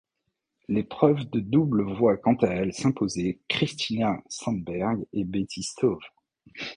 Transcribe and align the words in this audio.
L'épreuve 0.67 1.29
de 1.29 1.39
double 1.39 1.83
voit 1.93 2.17
quant 2.17 2.33
à 2.41 2.47
elle 2.47 2.73
s'imposer 2.73 3.39
Christina 3.47 4.19
Sandberg 4.29 5.05
et 5.13 5.23
Betty 5.25 5.61
Stöve. 5.61 5.99